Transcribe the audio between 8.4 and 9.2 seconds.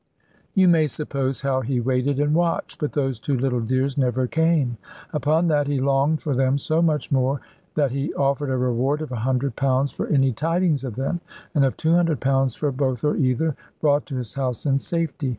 a reward of